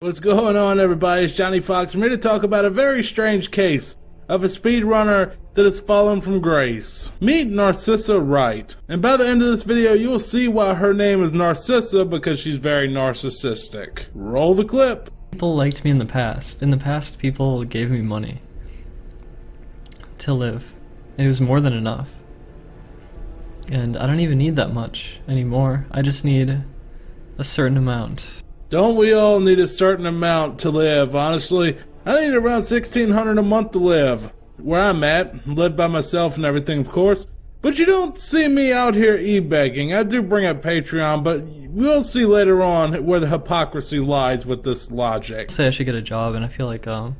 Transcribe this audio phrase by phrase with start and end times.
[0.00, 1.24] What's going on, everybody?
[1.24, 1.92] It's Johnny Fox.
[1.92, 3.96] I'm here to talk about a very strange case
[4.28, 7.10] of a speedrunner that has fallen from grace.
[7.18, 8.76] Meet Narcissa Wright.
[8.86, 12.38] And by the end of this video, you'll see why her name is Narcissa because
[12.38, 14.06] she's very narcissistic.
[14.14, 15.10] Roll the clip.
[15.32, 16.62] People liked me in the past.
[16.62, 18.40] In the past, people gave me money
[20.18, 20.76] to live.
[21.16, 22.22] It was more than enough.
[23.68, 25.86] And I don't even need that much anymore.
[25.90, 26.62] I just need
[27.36, 28.44] a certain amount.
[28.70, 31.16] Don't we all need a certain amount to live?
[31.16, 34.34] Honestly, I need around 1600 a month to live.
[34.58, 37.26] Where I'm at, live by myself and everything, of course.
[37.62, 39.94] But you don't see me out here e-begging.
[39.94, 44.64] I do bring up Patreon, but we'll see later on where the hypocrisy lies with
[44.64, 45.50] this logic.
[45.50, 47.16] Say I should get a job, and I feel like um.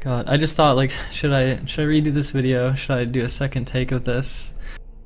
[0.00, 2.74] God, I just thought like, should I should I redo this video?
[2.74, 4.54] Should I do a second take of this?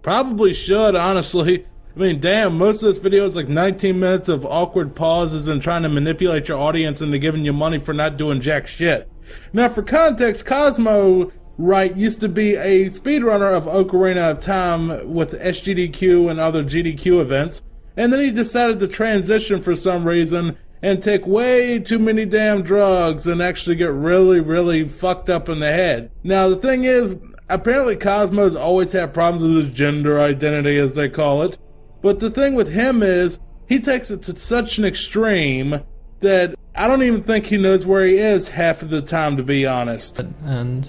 [0.03, 1.67] Probably should, honestly.
[1.97, 5.61] I mean, damn, most of this video is like 19 minutes of awkward pauses and
[5.61, 9.11] trying to manipulate your audience into giving you money for not doing jack shit.
[9.53, 15.33] Now, for context, Cosmo Wright used to be a speedrunner of Ocarina of Time with
[15.33, 17.61] SGDQ and other GDQ events,
[17.97, 22.63] and then he decided to transition for some reason and take way too many damn
[22.63, 26.11] drugs and actually get really, really fucked up in the head.
[26.23, 27.19] Now, the thing is,
[27.49, 31.59] apparently Cosmo's always had problems with his gender identity, as they call it.
[32.03, 35.83] But the thing with him is, he takes it to such an extreme
[36.21, 39.43] that I don't even think he knows where he is half of the time, to
[39.43, 40.21] be honest.
[40.21, 40.89] And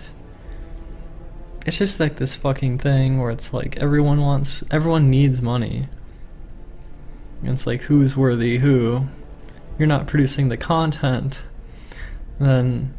[1.66, 5.88] it's just like this fucking thing where it's like everyone wants, everyone needs money.
[7.42, 9.06] And it's like who's worthy who.
[9.80, 11.44] You're not producing the content,
[12.40, 12.94] then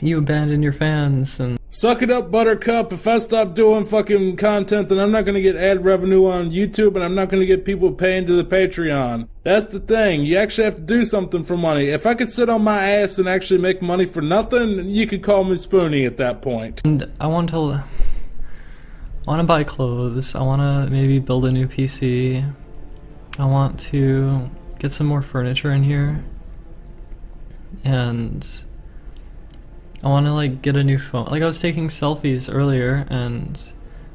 [0.00, 2.92] you abandon your fans and Suck it up, Buttercup.
[2.92, 6.94] If I stop doing fucking content, then I'm not gonna get ad revenue on YouTube
[6.94, 9.28] and I'm not gonna get people paying to the Patreon.
[9.44, 10.22] That's the thing.
[10.22, 11.86] You actually have to do something for money.
[11.86, 15.22] If I could sit on my ass and actually make money for nothing, you could
[15.22, 16.82] call me Spoony at that point.
[16.84, 17.82] And I want to I
[19.26, 20.34] want to buy clothes.
[20.34, 22.46] I want to maybe build a new PC.
[23.38, 26.22] I want to get some more furniture in here.
[27.84, 28.46] And
[30.02, 31.26] I want to like get a new phone.
[31.26, 33.72] Like I was taking selfies earlier and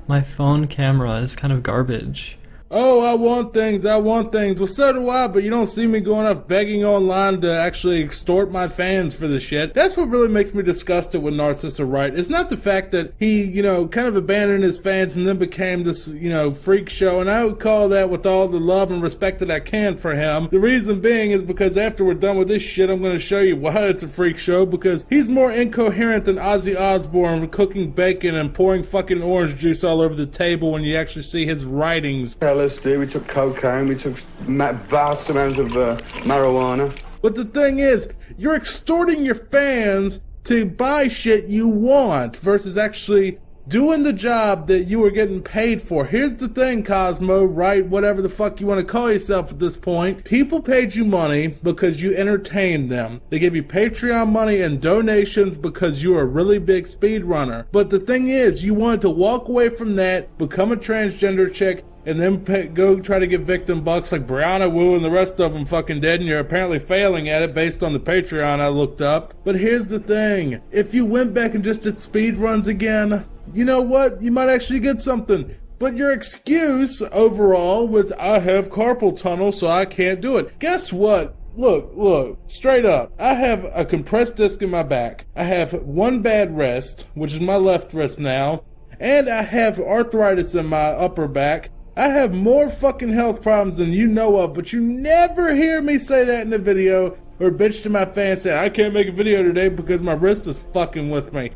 [0.07, 2.37] my phone camera is kind of garbage.
[2.77, 4.59] Oh, I want things, I want things.
[4.59, 8.03] Well, so do I, but you don't see me going off begging online to actually
[8.03, 9.73] extort my fans for the shit.
[9.73, 12.13] That's what really makes me disgusted with Narcissa Wright.
[12.13, 15.37] It's not the fact that he, you know, kind of abandoned his fans and then
[15.37, 18.91] became this, you know, freak show, and I would call that with all the love
[18.91, 20.49] and respect that I can for him.
[20.49, 23.55] The reason being is because after we're done with this shit, I'm gonna show you
[23.55, 28.53] why it's a freak show, because he's more incoherent than Ozzy Osbourne cooking bacon and
[28.53, 32.35] pouring fucking orange juice all over the table when you actually see his writings.
[32.65, 34.17] LSD, we took cocaine, we took
[34.47, 36.95] vast amounts of uh, marijuana.
[37.21, 43.39] But the thing is, you're extorting your fans to buy shit you want versus actually
[43.67, 46.05] doing the job that you were getting paid for.
[46.05, 47.85] Here's the thing, Cosmo, right?
[47.85, 50.23] Whatever the fuck you want to call yourself at this point.
[50.23, 53.21] People paid you money because you entertained them.
[53.29, 57.65] They gave you Patreon money and donations because you're a really big speedrunner.
[57.71, 61.83] But the thing is, you wanted to walk away from that, become a transgender chick,
[62.05, 65.39] and then pay, go try to get victim bucks like Brianna Wu and the rest
[65.39, 68.67] of them fucking dead, and you're apparently failing at it based on the Patreon I
[68.67, 69.33] looked up.
[69.43, 73.65] But here's the thing if you went back and just did speed runs again, you
[73.65, 74.21] know what?
[74.21, 75.55] You might actually get something.
[75.77, 80.57] But your excuse overall was I have carpal tunnel, so I can't do it.
[80.59, 81.35] Guess what?
[81.57, 83.13] Look, look, straight up.
[83.17, 85.25] I have a compressed disc in my back.
[85.35, 88.63] I have one bad wrist, which is my left wrist now.
[88.99, 91.69] And I have arthritis in my upper back.
[91.97, 95.97] I have more fucking health problems than you know of, but you never hear me
[95.97, 99.13] say that in the video or bitch to my fans say I can't make a
[99.13, 101.51] video today because my wrist is fucking with me.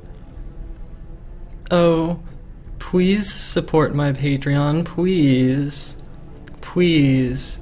[1.71, 2.21] Oh,
[2.79, 5.97] please support my Patreon, please.
[6.61, 7.61] Please.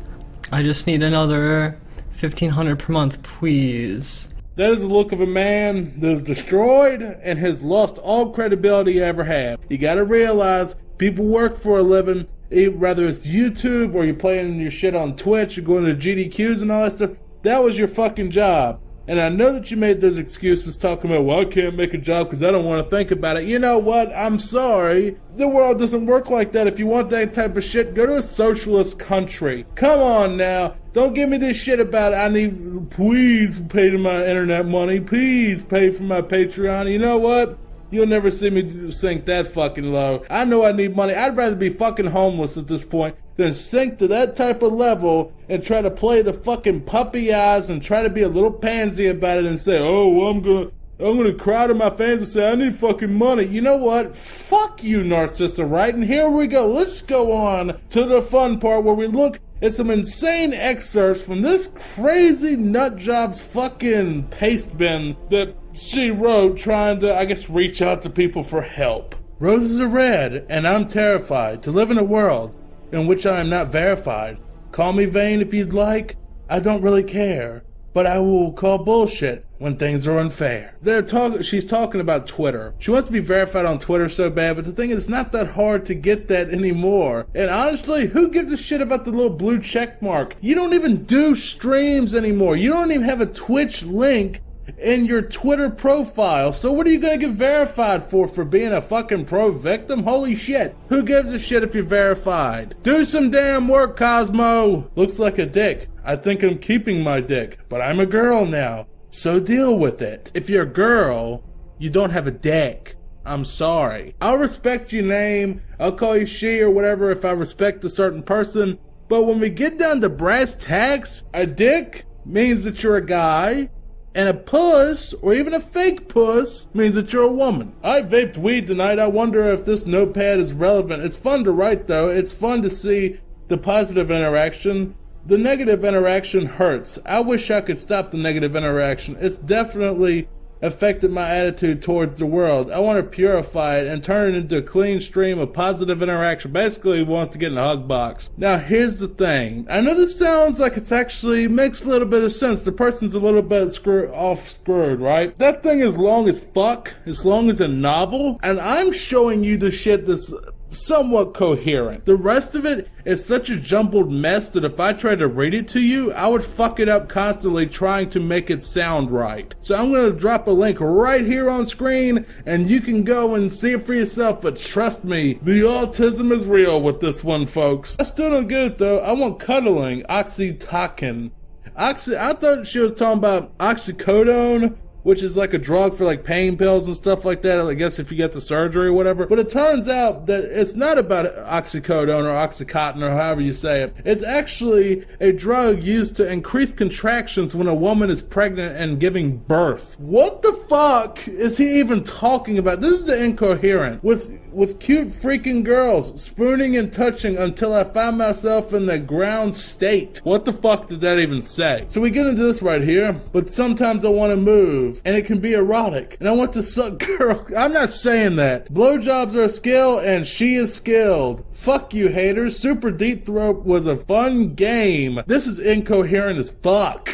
[0.52, 1.80] I just need another
[2.20, 4.30] 1500 per month, please.
[4.56, 8.94] That is the look of a man that is destroyed and has lost all credibility
[8.94, 9.60] he ever had.
[9.70, 14.60] You gotta realize people work for a living, Eh, whether it's YouTube or you're playing
[14.60, 17.12] your shit on Twitch, you're going to GDQs and all that stuff.
[17.44, 18.82] That was your fucking job.
[19.10, 21.98] And I know that you made those excuses talking about, well, I can't make a
[21.98, 23.48] job because I don't want to think about it.
[23.48, 24.14] You know what?
[24.14, 25.16] I'm sorry.
[25.36, 26.68] The world doesn't work like that.
[26.68, 29.66] If you want that type of shit, go to a socialist country.
[29.76, 30.76] Come on now.
[30.92, 35.00] Don't give me this shit about I need, please pay to my internet money.
[35.00, 36.92] Please pay for my Patreon.
[36.92, 37.58] You know what?
[37.90, 40.24] You'll never see me sink that fucking low.
[40.30, 41.14] I know I need money.
[41.14, 45.32] I'd rather be fucking homeless at this point than sink to that type of level
[45.48, 49.08] and try to play the fucking puppy eyes and try to be a little pansy
[49.08, 52.28] about it and say, oh, well, I'm gonna, I'm gonna cry to my fans and
[52.28, 53.46] say, I need fucking money.
[53.46, 54.16] You know what?
[54.16, 55.94] Fuck you, Narcissa, right?
[55.94, 56.68] And here we go.
[56.68, 61.42] Let's go on to the fun part where we look at some insane excerpts from
[61.42, 68.10] this crazy nutjob's fucking Pastebin that she wrote trying to, I guess, reach out to
[68.10, 69.16] people for help.
[69.40, 72.56] Roses are red, and I'm terrified to live in a world
[72.92, 74.38] in which I am not verified.
[74.72, 76.16] Call me vain if you'd like.
[76.50, 77.64] I don't really care.
[77.94, 80.78] But I will call bullshit when things are unfair.
[80.82, 82.76] They're talk- she's talking about Twitter.
[82.78, 85.32] She wants to be verified on Twitter so bad, but the thing is, it's not
[85.32, 87.26] that hard to get that anymore.
[87.34, 90.36] And honestly, who gives a shit about the little blue check mark?
[90.42, 92.56] You don't even do streams anymore.
[92.56, 94.42] You don't even have a Twitch link
[94.78, 96.54] in your Twitter profile.
[96.54, 98.28] So what are you gonna get verified for?
[98.28, 100.04] For being a fucking pro victim?
[100.04, 100.76] Holy shit.
[100.90, 102.76] Who gives a shit if you're verified?
[102.84, 104.90] Do some damn work, Cosmo.
[104.96, 105.90] Looks like a dick.
[106.04, 108.88] I think I'm keeping my dick, but I'm a girl now.
[109.10, 110.32] So deal with it.
[110.34, 111.44] If you're a girl,
[111.80, 112.96] you don't have a dick.
[113.26, 114.16] I'm sorry.
[114.22, 115.62] I'll respect your name.
[115.80, 118.80] I'll call you she or whatever if I respect a certain person.
[119.10, 123.70] But when we get down to brass tacks, a dick means that you're a guy
[124.16, 127.76] and a puss, or even a fake puss, means that you're a woman.
[127.84, 129.00] I vaped weed tonight.
[129.00, 131.04] I wonder if this notepad is relevant.
[131.04, 132.10] It's fun to write, though.
[132.10, 134.96] It's fun to see the positive interaction.
[135.26, 136.98] The negative interaction hurts.
[137.06, 139.18] I wish I could stop the negative interaction.
[139.20, 140.30] It's definitely
[140.62, 142.72] affected my attitude towards the world.
[142.72, 146.52] I want to purify it and turn it into a clean stream of positive interaction.
[146.52, 148.30] Basically, he wants to get in a hug box.
[148.38, 149.68] Now, here's the thing.
[149.70, 152.64] I know this sounds like it's actually makes a little bit of sense.
[152.64, 155.38] The person's a little bit screw off screwed, right?
[155.38, 159.58] That thing is long as fuck, as long as a novel, and I'm showing you
[159.58, 160.34] the shit that's
[160.78, 162.06] somewhat coherent.
[162.06, 165.54] The rest of it is such a jumbled mess that if I tried to read
[165.54, 169.54] it to you, I would fuck it up constantly trying to make it sound right.
[169.60, 173.52] So I'm to drop a link right here on screen and you can go and
[173.52, 174.42] see it for yourself.
[174.42, 177.98] But trust me, the autism is real with this one, folks.
[178.00, 179.00] I still don't get it though.
[179.00, 181.32] I want cuddling, oxytocin.
[181.76, 184.78] Oxy, I thought she was talking about oxycodone
[185.08, 187.66] which is like a drug for like pain pills and stuff like that.
[187.66, 189.26] I guess if you get the surgery or whatever.
[189.26, 193.84] But it turns out that it's not about oxycodone or oxycontin or however you say
[193.84, 193.96] it.
[194.04, 199.38] It's actually a drug used to increase contractions when a woman is pregnant and giving
[199.38, 199.98] birth.
[199.98, 202.82] What the fuck is he even talking about?
[202.82, 204.04] This is the incoherent.
[204.04, 209.54] With with cute freaking girls spooning and touching until I found myself in the ground
[209.54, 210.20] state.
[210.24, 211.86] What the fuck did that even say?
[211.90, 215.28] So we get into this right here, but sometimes I want to move and it
[215.28, 217.46] can be erotic and I want to suck girl.
[217.56, 218.74] I'm not saying that.
[218.74, 221.46] Blowjobs are a skill and she is skilled.
[221.54, 222.58] Fuck you haters.
[222.58, 225.22] Super Deep Throat was a fun game.
[225.28, 227.10] This is incoherent as fuck.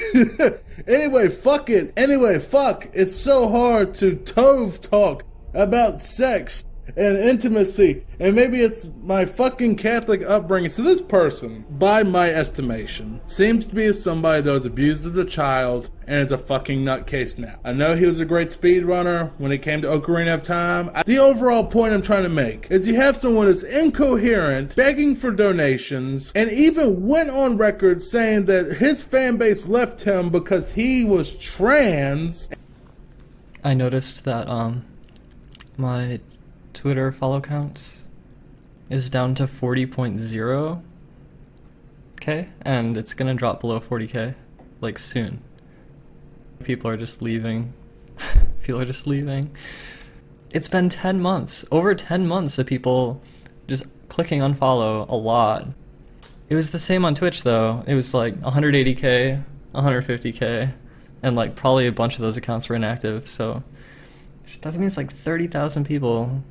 [0.87, 1.91] anyway, fuck it.
[1.97, 2.89] Anyway, fuck.
[2.93, 6.63] It's so hard to tove talk about sex
[6.95, 10.69] and intimacy, and maybe it's my fucking Catholic upbringing.
[10.69, 15.25] So this person, by my estimation, seems to be somebody that was abused as a
[15.25, 17.55] child and is a fucking nutcase now.
[17.63, 20.91] I know he was a great speedrunner when it came to Ocarina of Time.
[21.05, 25.31] The overall point I'm trying to make is you have someone that's incoherent, begging for
[25.31, 31.05] donations, and even went on record saying that his fan base left him because he
[31.05, 32.49] was trans.
[33.63, 34.85] I noticed that um
[35.77, 36.19] my
[36.73, 37.97] Twitter follow count
[38.89, 40.81] is down to 40.0
[42.19, 44.35] k and it's gonna drop below 40k
[44.81, 45.41] like soon.
[46.63, 47.73] People are just leaving.
[48.63, 49.55] people are just leaving.
[50.53, 53.21] It's been 10 months, over 10 months of people
[53.67, 55.67] just clicking unfollow a lot.
[56.49, 57.83] It was the same on Twitch though.
[57.87, 60.73] It was like 180k, 150k,
[61.23, 63.29] and like probably a bunch of those accounts were inactive.
[63.29, 63.63] So
[64.61, 66.43] that means like 30,000 people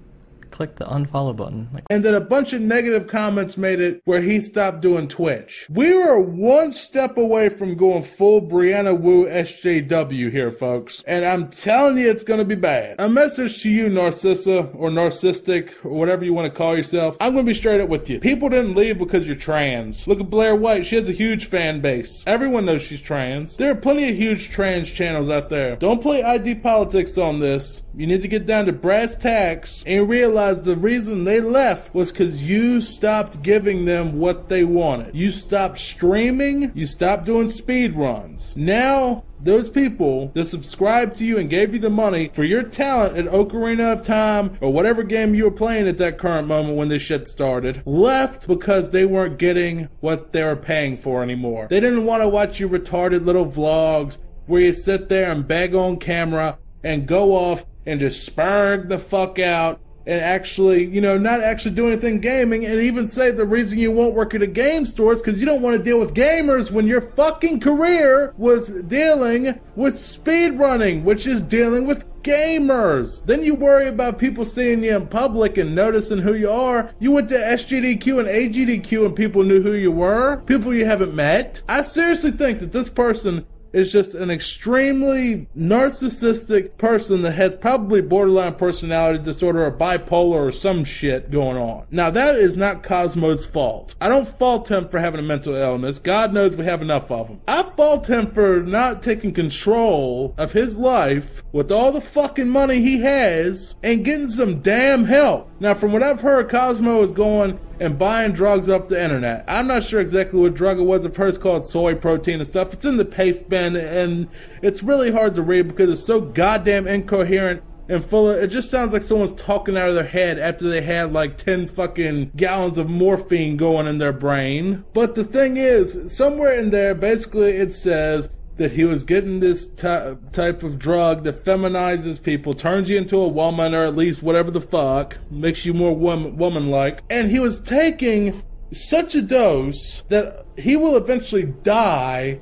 [0.53, 1.69] click the unfollow button.
[1.73, 5.67] Like, and then a bunch of negative comments made it where he stopped doing Twitch.
[5.71, 11.03] We are one step away from going full Brianna Wu SJW here, folks.
[11.07, 13.01] And I'm telling you, it's going to be bad.
[13.01, 17.17] A message to you, Narcissa, or Narcissistic, or whatever you want to call yourself.
[17.21, 18.21] I'm going to be straight up with you.
[18.21, 20.07] People didn't leave because you're trans.
[20.07, 20.87] Look at Blair White.
[20.87, 22.25] She has a huge fan base.
[22.27, 23.57] Everyone knows she's trans.
[23.57, 25.77] There are plenty of huge trans channels out there.
[25.77, 27.83] Don't play ID politics on this.
[27.95, 31.95] You need to get down to brass tacks and realize realized the reason they left
[31.95, 35.15] was because you stopped giving them what they wanted.
[35.15, 38.57] You stopped streaming, you stopped doing speed runs.
[38.57, 43.17] Now, those people that subscribed to you and gave you the money for your talent
[43.17, 46.89] at Ocarina of Time or whatever game you were playing at that current moment when
[46.89, 51.69] this shit started left because they weren't getting what they were paying for anymore.
[51.71, 55.73] They didn't want to watch your retarded little vlogs where you sit there and beg
[55.73, 61.17] on camera and go off and just spurg the fuck out and actually, you know,
[61.17, 64.47] not actually do anything gaming and even say the reason you won't work at a
[64.47, 68.35] game store is because you don't want to deal with gamers when your fucking career
[68.37, 73.25] was dealing with speedrunning, which is dealing with gamers.
[73.25, 76.93] Then you worry about people seeing you in public and noticing who you are.
[76.99, 81.15] You went to SGDQ and AGDQ and people knew who you were, people you haven't
[81.15, 81.63] met.
[81.69, 88.01] I seriously think that this person is just an extremely narcissistic person that has probably
[88.01, 91.87] borderline personality disorder or bipolar or some shit going on.
[91.91, 93.95] Now that is not Cosmo's fault.
[94.01, 95.99] I don't fault him for having a mental illness.
[95.99, 97.41] God knows we have enough of them.
[97.49, 102.81] I fault him for not taking control of his life with all the fucking money
[102.81, 105.49] he has and getting some damn help.
[105.61, 109.45] Now from what I've heard, Cosmo is going and buying drugs off the internet.
[109.49, 111.05] I'm not sure exactly what drug it was.
[111.05, 112.73] Heard it's called cyproterone and stuff.
[112.73, 114.29] It's in the Pastebin and
[114.63, 118.71] it's really hard to read because it's so goddamn incoherent and full of it just
[118.71, 122.79] sounds like someone's talking out of their head after they had like 10 fucking gallons
[122.79, 124.85] of morphine going in their brain.
[124.95, 129.67] But the thing is, somewhere in there, basically it says that he was getting this
[129.67, 134.23] ty- type of drug that feminizes people, turns you into a woman, or at least
[134.23, 137.03] whatever the fuck, makes you more woman woman like.
[137.11, 138.43] And he was taking
[138.73, 142.41] such a dose that he will eventually die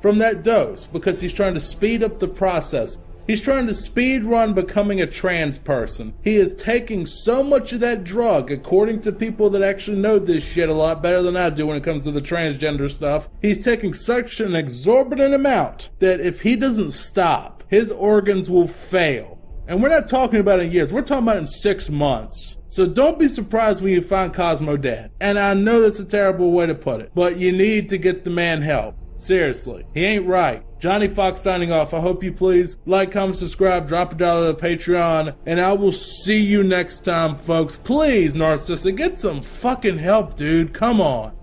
[0.00, 2.98] from that dose because he's trying to speed up the process.
[3.26, 6.14] He's trying to speed run becoming a trans person.
[6.22, 10.46] He is taking so much of that drug, according to people that actually know this
[10.46, 13.28] shit a lot better than I do when it comes to the transgender stuff.
[13.42, 19.36] He's taking such an exorbitant amount that if he doesn't stop, his organs will fail.
[19.68, 22.56] And we're not talking about in years, we're talking about in six months.
[22.68, 25.10] So don't be surprised when you find Cosmo dead.
[25.20, 28.22] And I know that's a terrible way to put it, but you need to get
[28.22, 28.96] the man help.
[29.16, 30.62] Seriously, he ain't right.
[30.78, 31.94] Johnny Fox signing off.
[31.94, 35.92] I hope you please like, comment, subscribe, drop a dollar to Patreon, and I will
[35.92, 37.76] see you next time, folks.
[37.76, 40.74] Please, Narcissa, get some fucking help, dude.
[40.74, 41.36] Come on.